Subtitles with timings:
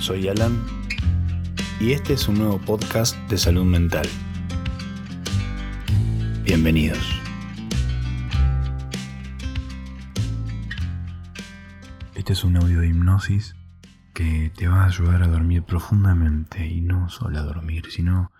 [0.00, 0.64] Soy Alan
[1.78, 4.08] y este es un nuevo podcast de salud mental.
[6.42, 6.98] Bienvenidos.
[12.14, 13.56] Este es un audio de hipnosis
[14.14, 18.32] que te va a ayudar a dormir profundamente y no solo a dormir, sino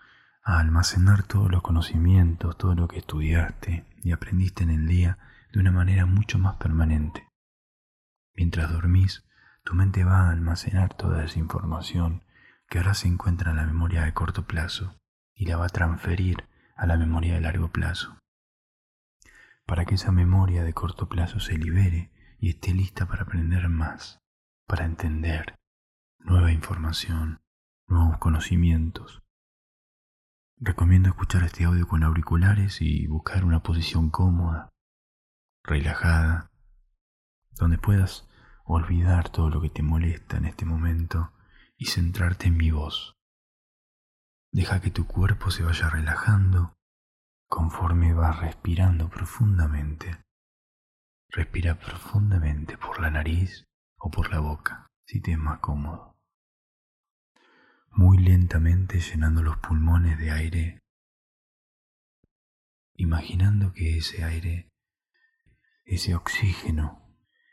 [0.43, 5.19] a almacenar todos los conocimientos, todo lo que estudiaste y aprendiste en el día
[5.53, 7.27] de una manera mucho más permanente.
[8.33, 9.23] Mientras dormís,
[9.63, 12.23] tu mente va a almacenar toda esa información
[12.67, 14.97] que ahora se encuentra en la memoria de corto plazo
[15.35, 18.17] y la va a transferir a la memoria de largo plazo.
[19.65, 24.19] Para que esa memoria de corto plazo se libere y esté lista para aprender más,
[24.67, 25.55] para entender
[26.19, 27.41] nueva información,
[27.87, 29.21] nuevos conocimientos.
[30.57, 34.69] Recomiendo escuchar este audio con auriculares y buscar una posición cómoda,
[35.63, 36.51] relajada,
[37.51, 38.27] donde puedas
[38.73, 41.33] olvidar todo lo que te molesta en este momento
[41.77, 43.17] y centrarte en mi voz.
[44.51, 46.73] Deja que tu cuerpo se vaya relajando
[47.47, 50.23] conforme vas respirando profundamente.
[51.29, 53.65] Respira profundamente por la nariz
[53.97, 56.15] o por la boca, si te es más cómodo.
[57.89, 60.79] Muy lentamente llenando los pulmones de aire,
[62.95, 64.69] imaginando que ese aire,
[65.83, 67.00] ese oxígeno,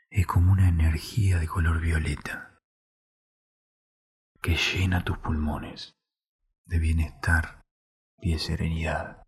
[0.09, 2.59] es como una energía de color violeta
[4.41, 5.95] que llena tus pulmones
[6.65, 7.61] de bienestar
[8.17, 9.23] y de serenidad.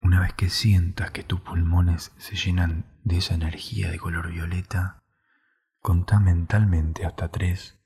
[0.00, 5.02] Una vez que sientas que tus pulmones se llenan de esa energía de color violeta,
[5.80, 7.80] contá mentalmente hasta tres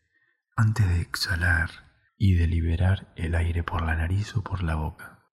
[0.57, 1.71] antes de exhalar
[2.17, 5.31] y de liberar el aire por la nariz o por la boca.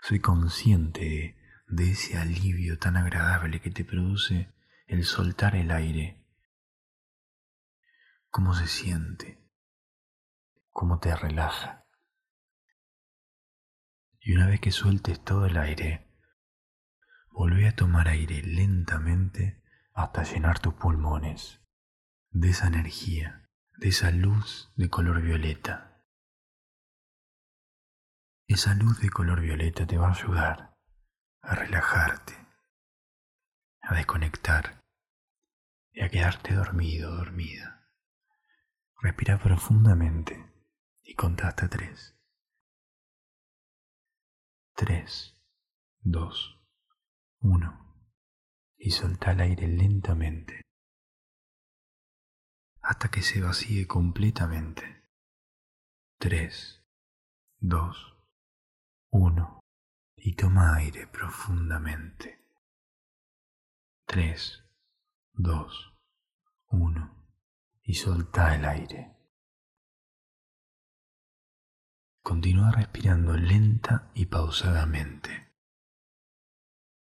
[0.00, 1.37] Soy consciente de
[1.68, 4.52] de ese alivio tan agradable que te produce
[4.86, 6.26] el soltar el aire.
[8.30, 9.38] ¿Cómo se siente?
[10.70, 11.86] ¿Cómo te relaja?
[14.20, 16.06] Y una vez que sueltes todo el aire,
[17.30, 21.60] volvé a tomar aire lentamente hasta llenar tus pulmones
[22.30, 26.02] de esa energía, de esa luz de color violeta.
[28.46, 30.67] Esa luz de color violeta te va a ayudar
[31.42, 32.34] a relajarte,
[33.82, 34.80] a desconectar
[35.92, 37.86] y a quedarte dormido, dormida.
[39.00, 40.52] Respira profundamente
[41.02, 42.16] y conta hasta tres.
[44.74, 45.34] Tres,
[46.00, 46.60] dos,
[47.40, 47.86] uno.
[48.76, 50.62] Y solta el aire lentamente
[52.88, 55.02] hasta que se vacíe completamente.
[56.18, 56.82] Tres,
[57.58, 58.16] dos,
[59.10, 59.57] uno
[60.20, 62.44] y toma aire profundamente.
[64.06, 64.64] 3,
[65.34, 65.94] 2,
[66.68, 67.26] 1
[67.82, 69.16] y solta el aire.
[72.22, 75.52] Continúa respirando lenta y pausadamente.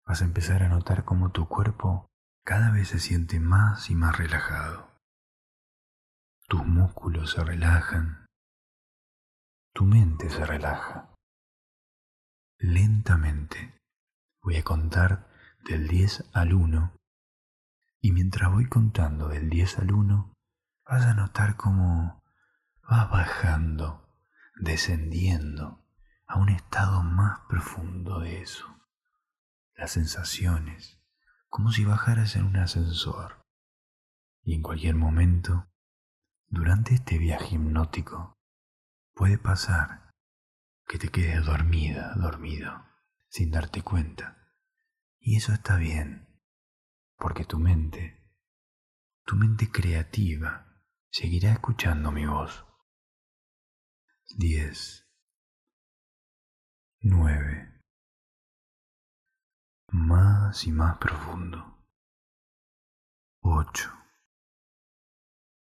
[0.04, 2.10] Vas a empezar a notar cómo tu cuerpo
[2.44, 5.00] cada vez se siente más y más relajado.
[6.48, 8.26] Tus músculos se relajan.
[9.72, 11.11] Tu mente se relaja
[12.62, 13.74] lentamente.
[14.40, 15.28] Voy a contar
[15.64, 16.96] del 10 al 1
[18.00, 20.32] y mientras voy contando del 10 al 1
[20.86, 22.22] vas a notar cómo
[22.88, 24.08] vas bajando,
[24.54, 25.84] descendiendo
[26.26, 28.66] a un estado más profundo de eso.
[29.74, 31.00] Las sensaciones,
[31.48, 33.44] como si bajaras en un ascensor.
[34.44, 35.68] Y en cualquier momento,
[36.46, 38.36] durante este viaje hipnótico,
[39.14, 40.01] puede pasar
[40.86, 42.84] que te quedes dormida, dormido,
[43.28, 44.36] sin darte cuenta.
[45.18, 46.28] Y eso está bien,
[47.16, 48.30] porque tu mente,
[49.24, 50.66] tu mente creativa,
[51.10, 52.64] seguirá escuchando mi voz.
[54.36, 55.08] 10,
[57.00, 57.80] 9,
[59.88, 61.86] más y más profundo.
[63.40, 63.92] 8,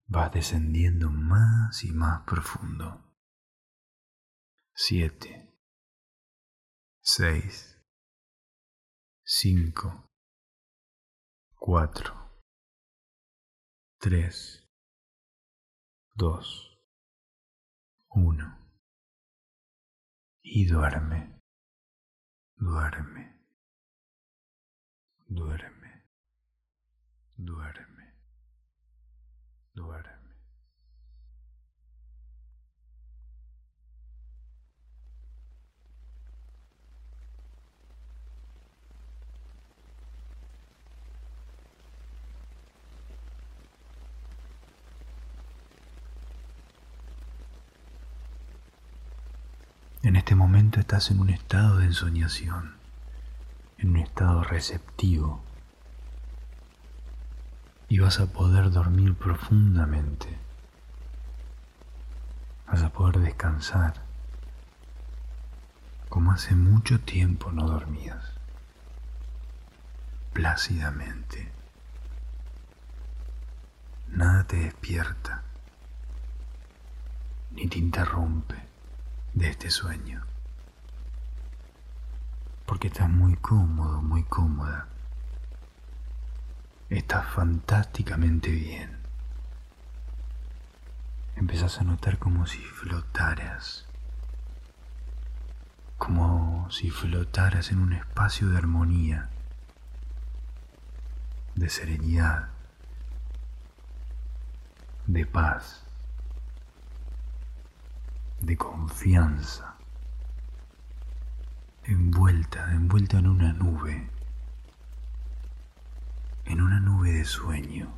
[0.07, 3.12] vas descendiendo más y más profundo
[4.75, 5.55] siete,
[7.01, 7.79] seis,
[9.25, 10.11] cinco,
[11.57, 12.15] cuatro,
[13.99, 14.67] tres,
[16.15, 16.79] dos,
[18.09, 18.59] uno.
[20.45, 21.41] Y duerme,
[22.57, 23.47] duerme,
[25.29, 26.05] duerme,
[27.37, 28.15] duerme,
[29.73, 30.12] duerme.
[50.13, 52.75] En este momento estás en un estado de ensoñación,
[53.79, 55.43] en un estado receptivo,
[57.89, 60.37] y vas a poder dormir profundamente.
[62.67, 64.03] Vas a poder descansar
[66.11, 68.23] como hace mucho tiempo no dormías,
[70.35, 71.51] plácidamente.
[74.09, 75.43] Nada te despierta
[77.53, 78.72] ni te interrumpe
[79.35, 80.25] de este sueño,
[82.67, 84.89] porque estás muy cómodo, muy cómoda.
[86.91, 88.99] Estás fantásticamente bien.
[91.37, 93.87] Empezás a notar como si flotaras,
[95.97, 99.31] como si flotaras en un espacio de armonía,
[101.55, 102.49] de serenidad,
[105.07, 105.85] de paz,
[108.43, 109.77] de confianza,
[111.85, 114.09] envuelta, envuelta en una nube
[116.45, 117.89] en una nube de sueño,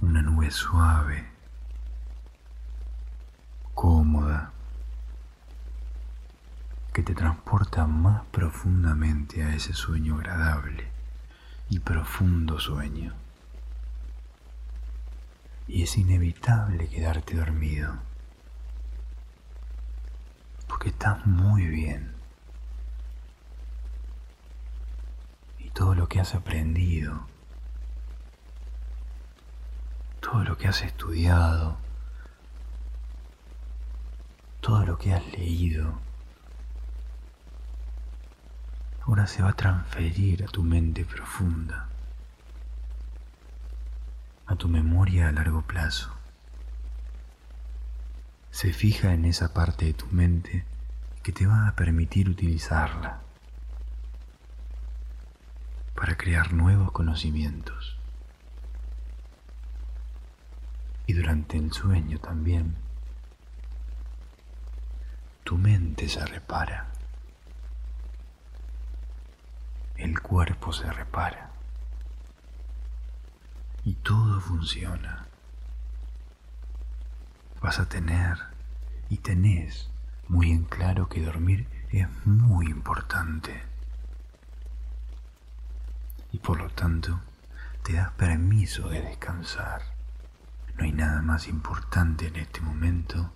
[0.00, 1.26] una nube suave,
[3.74, 4.52] cómoda,
[6.92, 10.88] que te transporta más profundamente a ese sueño agradable
[11.68, 13.25] y profundo sueño.
[15.68, 17.94] Y es inevitable quedarte dormido,
[20.68, 22.16] porque estás muy bien.
[25.76, 27.26] todo lo que has aprendido,
[30.20, 31.76] todo lo que has estudiado,
[34.62, 36.00] todo lo que has leído,
[39.02, 41.90] ahora se va a transferir a tu mente profunda,
[44.46, 46.10] a tu memoria a largo plazo.
[48.50, 50.64] Se fija en esa parte de tu mente
[51.22, 53.20] que te va a permitir utilizarla
[55.96, 57.98] para crear nuevos conocimientos.
[61.06, 62.76] Y durante el sueño también,
[65.42, 66.86] tu mente se repara,
[69.96, 71.55] el cuerpo se repara
[73.86, 75.26] y todo funciona.
[77.62, 78.36] Vas a tener
[79.08, 79.88] y tenés
[80.26, 83.62] muy en claro que dormir es muy importante
[86.32, 87.20] y por lo tanto
[87.84, 89.82] te das permiso de descansar.
[90.76, 93.32] No hay nada más importante en este momento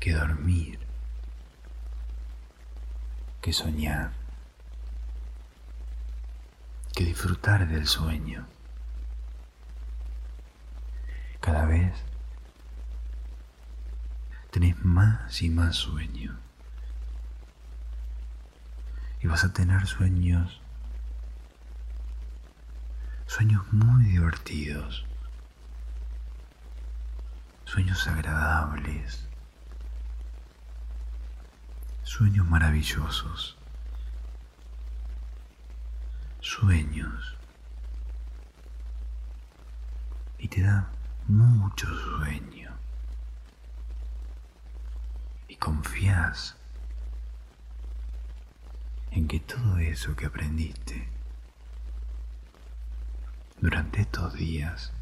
[0.00, 0.80] que dormir,
[3.40, 4.21] que soñar,
[6.94, 8.46] que disfrutar del sueño.
[11.40, 11.92] Cada vez
[14.50, 16.38] tenés más y más sueño
[19.22, 20.60] y vas a tener sueños,
[23.26, 25.06] sueños muy divertidos,
[27.64, 29.26] sueños agradables,
[32.02, 33.56] sueños maravillosos,
[36.42, 37.38] sueños.
[40.38, 40.90] Y te da
[41.28, 42.72] mucho sueño.
[45.48, 46.56] Y confías
[49.12, 51.08] en que todo eso que aprendiste
[53.60, 54.92] durante estos días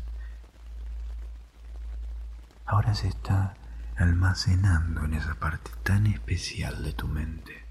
[2.66, 3.54] ahora se está
[3.96, 7.69] almacenando en esa parte tan especial de tu mente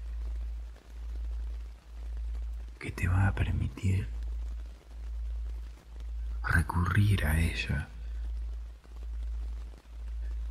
[2.80, 4.08] que te va a permitir
[6.42, 7.88] recurrir a ella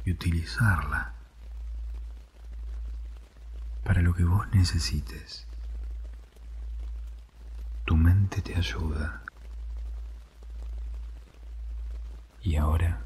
[0.05, 1.13] y utilizarla
[3.83, 5.47] para lo que vos necesites.
[7.85, 9.23] Tu mente te ayuda.
[12.43, 13.01] Y ahora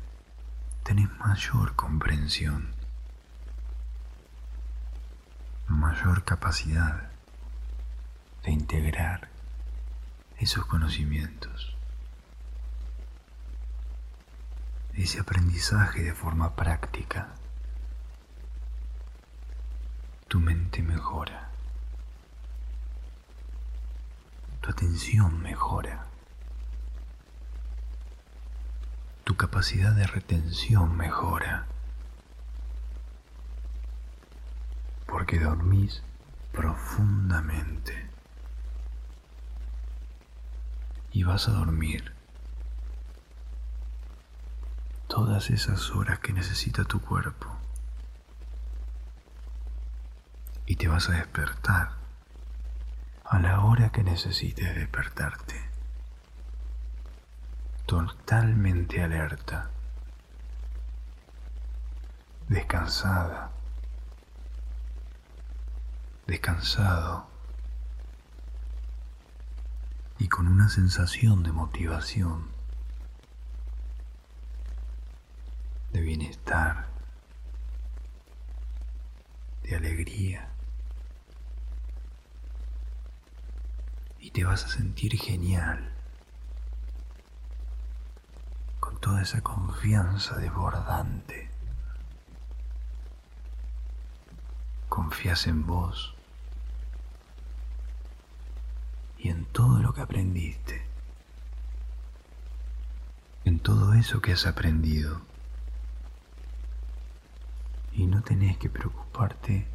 [0.83, 2.75] tenés mayor comprensión,
[5.69, 7.12] mayor capacidad
[8.43, 9.29] de integrar
[10.37, 11.75] esos conocimientos,
[14.93, 17.29] ese aprendizaje de forma práctica.
[20.27, 21.53] Tu mente mejora.
[24.63, 26.05] tu atención mejora.
[29.25, 31.65] Tu capacidad de retención mejora.
[35.05, 36.01] Porque dormís
[36.53, 38.12] profundamente.
[41.13, 42.11] Y vas a dormir
[45.07, 47.47] todas esas horas que necesita tu cuerpo.
[50.65, 51.91] Y te vas a despertar
[53.23, 55.69] a la hora que necesites despertarte.
[57.85, 59.69] Totalmente alerta.
[62.47, 63.51] Descansada.
[66.25, 67.32] Descansado.
[70.19, 72.53] Y con una sensación de motivación
[75.93, 76.87] de bienestar,
[79.61, 80.49] de alegría.
[84.19, 85.91] Y te vas a sentir genial,
[88.79, 91.51] con toda esa confianza desbordante.
[94.89, 96.15] Confías en vos
[99.23, 100.85] y en todo lo que aprendiste,
[103.45, 105.21] en todo eso que has aprendido
[107.93, 109.65] y no tenés que preocuparte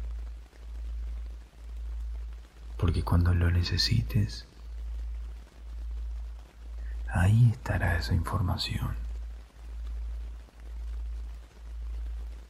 [2.77, 4.45] porque cuando lo necesites,
[7.07, 8.95] ahí estará esa información.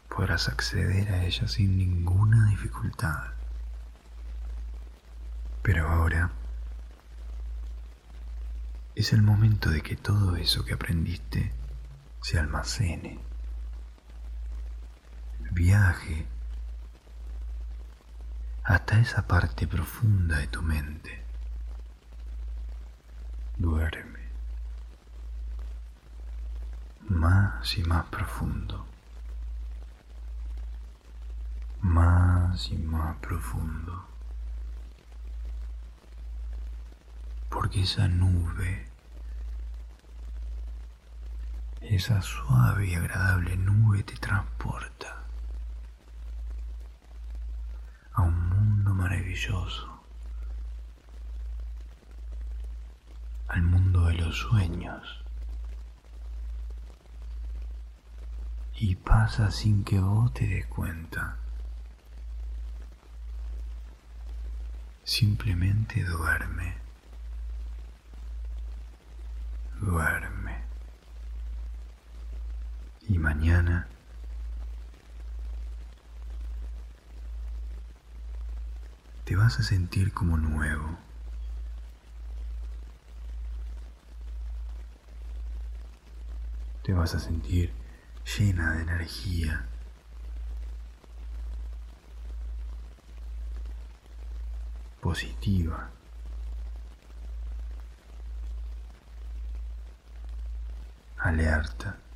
[0.09, 3.23] Podrás acceder a ella sin ninguna dificultad.
[5.63, 6.31] Pero ahora
[8.99, 11.53] es el momento de que todo eso que aprendiste
[12.21, 13.17] se almacene.
[15.51, 16.27] Viaje
[18.65, 21.23] hasta esa parte profunda de tu mente.
[23.55, 24.19] Duerme
[27.07, 28.85] más y más profundo,
[31.79, 34.05] más y más profundo,
[37.49, 38.88] porque esa nube
[41.81, 45.23] esa suave y agradable nube te transporta
[48.13, 49.87] a un mundo maravilloso,
[53.47, 55.23] al mundo de los sueños.
[58.81, 61.35] Y pasa sin que vos te des cuenta.
[65.03, 66.75] Simplemente duerme.
[69.81, 70.48] Duerme.
[73.09, 73.87] Y mañana
[79.25, 80.97] te vas a sentir como nuevo.
[86.83, 87.73] Te vas a sentir
[88.37, 89.65] llena de energía.
[95.01, 95.89] positiva.
[101.17, 102.08] alerta.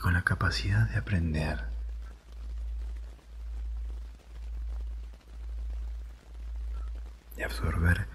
[0.00, 1.64] Con la capacidad de aprender.
[7.36, 8.08] De absorber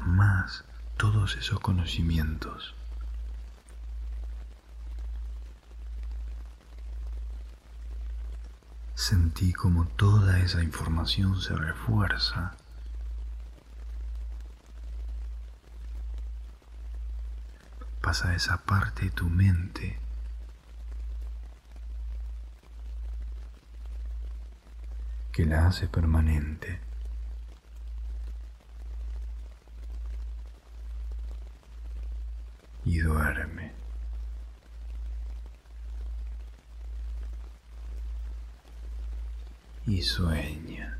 [0.00, 0.64] más
[0.96, 2.74] todos esos conocimientos.
[8.94, 12.52] Sentí como toda esa información se refuerza.
[18.02, 19.98] Pasa esa parte de tu mente
[25.32, 26.80] que la hace permanente.
[32.84, 33.72] Y duerme.
[39.86, 40.98] Y sueña.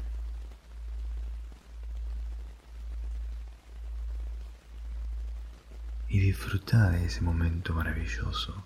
[6.08, 8.64] Y disfruta de ese momento maravilloso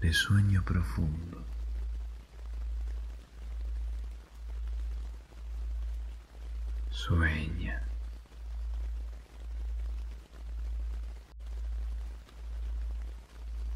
[0.00, 1.55] de sueño profundo.
[7.06, 7.80] Sueña.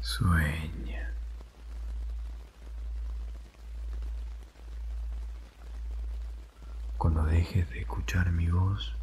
[0.01, 1.13] Sueña.
[6.97, 8.93] Cuando dejes de escuchar mi voz,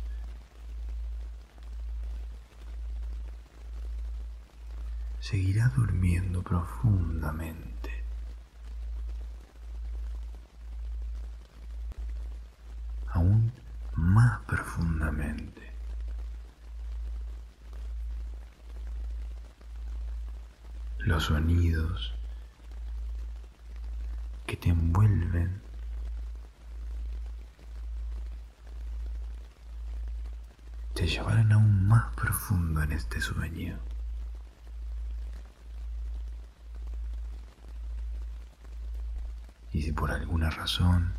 [5.21, 8.05] seguirás durmiendo profundamente.
[13.07, 13.51] Aún
[13.99, 15.73] más profundamente.
[21.19, 22.15] Los sonidos
[24.47, 25.61] que te envuelven
[30.95, 33.81] te llevarán aún más profundo en este sueño.
[39.73, 41.15] Y si por alguna razón,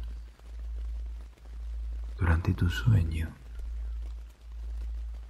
[2.18, 3.28] durante tu sueño,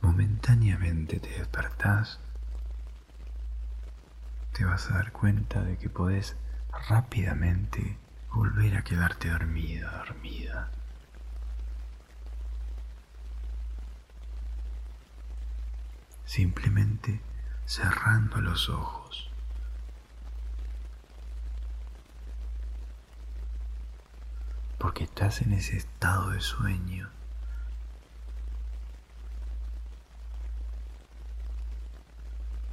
[0.03, 2.19] momentáneamente te despertás,
[4.59, 6.35] te vas a dar cuenta de que podés
[6.89, 7.97] rápidamente
[8.29, 10.69] volver a quedarte dormida, dormida.
[16.25, 17.21] Simplemente
[17.65, 19.31] cerrando los ojos.
[24.77, 27.09] Porque estás en ese estado de sueño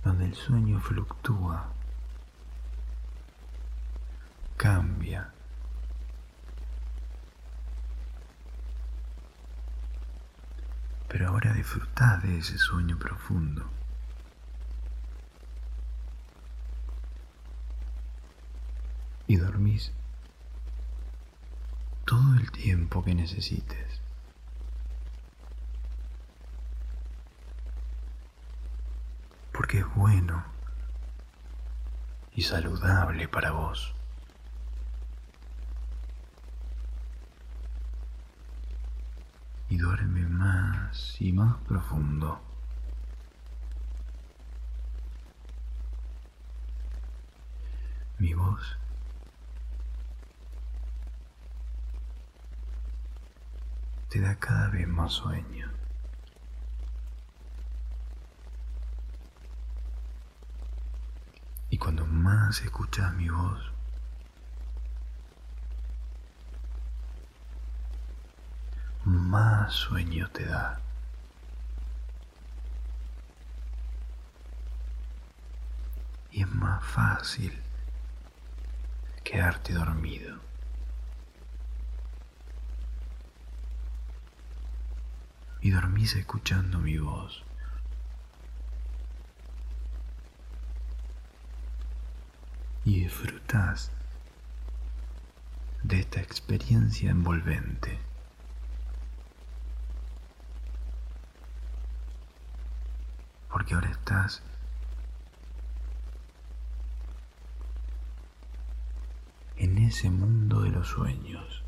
[0.06, 1.75] donde el sueño fluctúa,
[4.66, 5.30] cambia.
[11.08, 13.70] Pero ahora disfrutad de ese sueño profundo.
[19.28, 19.92] Y dormís
[22.04, 24.00] todo el tiempo que necesites.
[29.52, 30.44] porque es bueno
[32.34, 33.95] y saludable para vos.
[39.68, 42.40] Y duerme más y más profundo.
[48.18, 48.76] Mi voz
[54.08, 55.70] te da cada vez más sueño.
[61.68, 63.75] Y cuando más escuchas mi voz,
[69.36, 70.80] más sueño te da.
[76.30, 77.52] Y es más fácil
[79.24, 80.38] quedarte dormido.
[85.60, 87.42] Y dormís escuchando mi voz.
[92.84, 93.90] y disfrutas
[95.82, 97.98] de esta experiencia envolvente.
[103.56, 104.40] Porque ahora estás
[109.56, 111.64] en ese mundo de los sueños.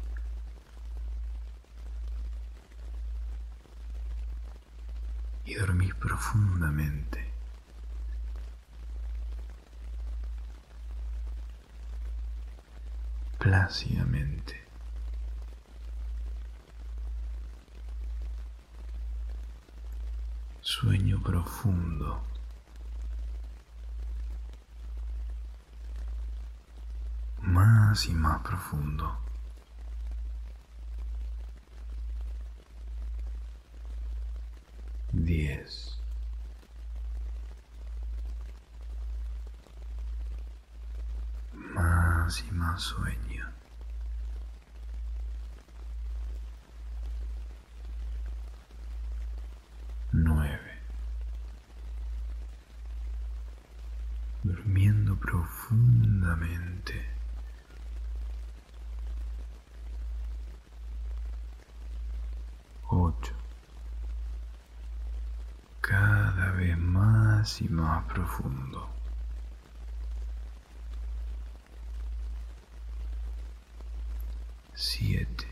[5.45, 7.27] Y dormís profundamente.
[13.39, 14.68] plácidamente.
[20.81, 22.23] Sueño profundo.
[27.43, 29.19] Más y más profundo.
[35.13, 35.99] Diez.
[41.75, 43.49] más y más sueño.
[50.13, 50.59] Nueve.
[54.43, 57.07] Durmiendo profundamente.
[62.91, 63.35] Ocho.
[65.81, 68.89] Cada vez más y más profundo.
[74.75, 75.47] siete.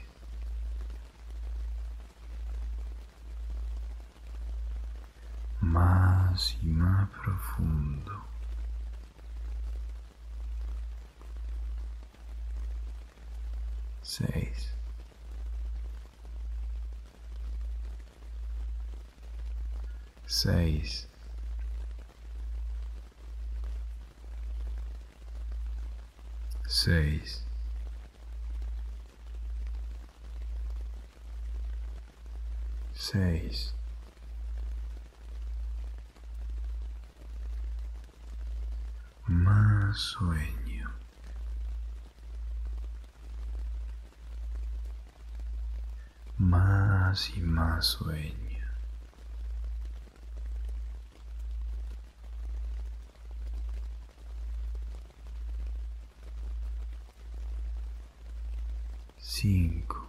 [5.60, 8.12] Más y más profundo.
[14.08, 14.70] Seis.
[20.26, 21.06] Seis.
[26.68, 27.46] Seis.
[33.12, 33.72] seis,
[39.26, 40.65] más sueño.
[46.48, 48.64] Más y más sueño.
[59.18, 60.06] Cinco.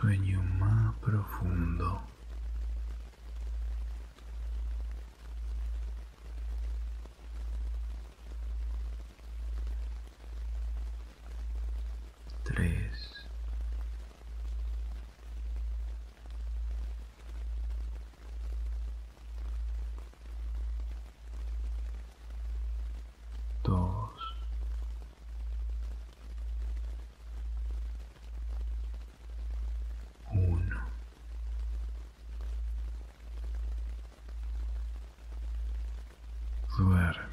[0.00, 2.00] Sueño más profundo.
[12.44, 13.28] Tres.
[23.62, 24.34] Dos.
[30.30, 30.78] Uno.
[36.78, 37.27] Duerme.